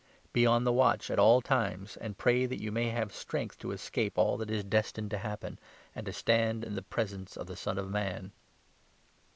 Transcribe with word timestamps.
Be 0.33 0.47
on 0.47 0.63
the 0.63 0.71
36 0.71 0.77
watch 0.79 1.11
at 1.11 1.19
all 1.19 1.41
times, 1.41 1.95
and 1.97 2.17
pray 2.17 2.47
that 2.47 2.59
you 2.59 2.71
may 2.71 2.89
have 2.89 3.13
strength 3.13 3.59
to 3.59 3.69
escape 3.71 4.17
all 4.17 4.35
that 4.37 4.49
is 4.49 4.63
destined 4.63 5.11
to 5.11 5.19
happen, 5.19 5.59
and 5.93 6.07
to 6.07 6.11
stand 6.11 6.63
in 6.63 6.73
the 6.73 6.81
presence 6.81 7.37
of 7.37 7.45
the 7.45 7.55
Son 7.55 7.77
of 7.77 7.87
Man." 7.87 8.31